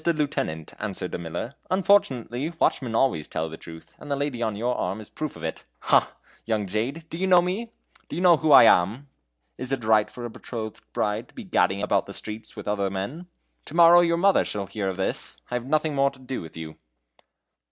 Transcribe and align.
Lieutenant," 0.03 0.73
answered 0.79 1.13
a 1.13 1.19
miller, 1.19 1.53
"unfortunately 1.69 2.51
watchmen 2.57 2.95
always 2.95 3.27
tell 3.27 3.49
the 3.49 3.55
truth, 3.55 3.95
and 3.99 4.09
the 4.09 4.15
lady 4.15 4.41
on 4.41 4.55
your 4.55 4.75
arm 4.75 4.99
is 4.99 5.09
a 5.09 5.11
proof 5.11 5.35
of 5.35 5.43
it. 5.43 5.63
Ha! 5.81 6.11
young 6.43 6.65
jade, 6.65 7.07
do 7.11 7.19
you 7.19 7.27
know 7.27 7.39
me? 7.43 7.67
do 8.09 8.15
you 8.15 8.21
know 8.23 8.37
who 8.37 8.51
I 8.51 8.63
am? 8.63 9.09
Is 9.59 9.71
it 9.71 9.83
right 9.83 10.09
for 10.09 10.25
a 10.25 10.29
betrothed 10.31 10.81
bride 10.91 11.27
to 11.27 11.35
be 11.35 11.43
gadding 11.43 11.81
at 11.83 11.83
night 11.83 11.83
about 11.83 12.05
the 12.07 12.13
streets 12.13 12.55
with 12.55 12.67
other 12.67 12.89
men? 12.89 13.27
To 13.65 13.75
morrow 13.75 13.99
your 13.99 14.17
mother 14.17 14.43
shall 14.43 14.65
hear 14.65 14.89
of 14.89 14.97
this. 14.97 15.37
I'll 15.51 15.59
have 15.59 15.67
nothing 15.69 15.93
more 15.93 16.09
to 16.09 16.19
do 16.19 16.41
with 16.41 16.57
you!" 16.57 16.77